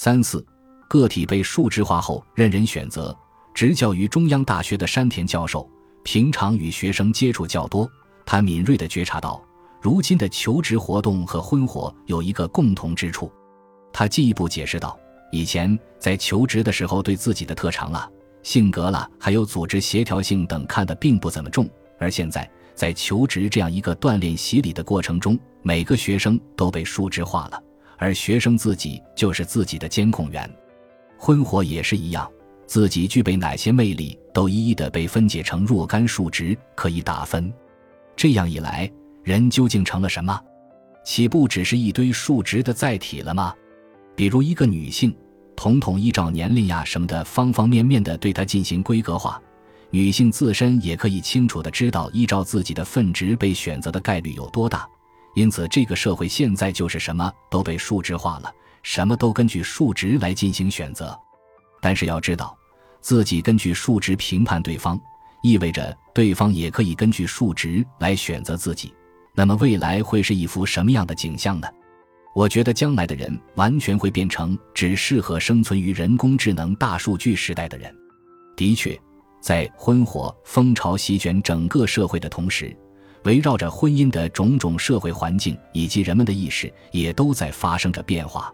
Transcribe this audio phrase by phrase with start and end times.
[0.00, 0.46] 三四，
[0.86, 3.12] 个体被数值化后任人选择。
[3.52, 5.68] 执教于中央大学的山田教授，
[6.04, 7.90] 平常与学生接触较多，
[8.24, 9.42] 他敏锐地觉察到，
[9.82, 13.28] 如今的求职活动和婚活有一个共同之处。
[13.92, 14.96] 他进一步解释道：
[15.32, 18.08] 以前在求职的时候，对自己的特长啊、
[18.44, 21.68] 性格了，还有组织协调性等看得并不怎么重，
[21.98, 27.60] 而现在在求职这样一个锻炼洗礼的过程中，每个学生都被数值化了。
[27.98, 30.48] 而学生自己就是自己的监控员，
[31.18, 32.30] 婚活也是一样，
[32.66, 37.52] 自己具备哪些魅力都一一的被分解成若干数值可以打分。
[38.16, 38.90] 这样一来，
[39.22, 40.40] 人究竟成了什么？
[41.04, 43.52] 岂不只是一堆数值的载体了吗？
[44.14, 45.14] 比如一个女性，
[45.56, 49.40] 统统依照年龄呀什么的方方面面的对她进行规格化，
[49.90, 54.88] 女性自身也可以清楚的知道依照自己的分值被选择的概率有多大。
[55.38, 58.52] 因此，这个社会现在就是什么都被数值化了，
[58.82, 61.16] 什么都根据数值来进行选择。
[61.80, 62.58] 但是要知道，
[63.00, 65.00] 自己根据数值评判对方，
[65.44, 68.92] 意味着对方也可以根据数值来选择自己。
[69.32, 71.68] 那么未来会是一幅什么样的景象呢？
[72.34, 77.94] 我觉得将来的人完全会变成只适合生存于人工智能大数据时代的人。
[78.56, 79.00] 的确，
[79.40, 82.76] 在婚火风潮席卷整个社会的同时。
[83.24, 88.52] 围绕着婚姻的种种社会环境以及人们的意识，也都在发生着变化。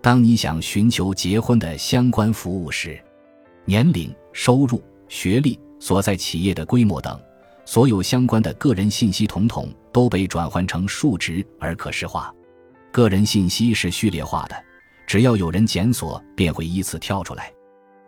[0.00, 3.02] 当你想寻求结婚的相关服务时，
[3.64, 7.20] 年龄、收入、学历、所在企业的规模等
[7.64, 12.32] 所有相关的个人信息，统统都被转换成数值而可视化。
[12.92, 14.54] 个人信息是序列化的，
[15.06, 17.52] 只要有人检索，便会依次跳出来。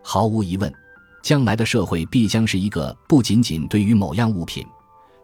[0.03, 0.73] 毫无疑问，
[1.23, 4.65] 将来的社会必将是一个不仅仅对于某样物品。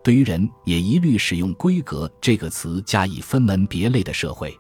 [0.05, 4.55] 对于人也一律使用“规格”这个词加以分门别类的社会。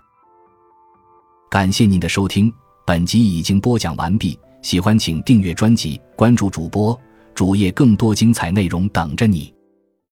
[1.50, 2.50] 感谢您的收听，
[2.86, 4.38] 本集已经播讲完毕。
[4.62, 6.98] 喜欢请订阅专辑，关注主播
[7.34, 9.54] 主页，更多精彩内容等着你。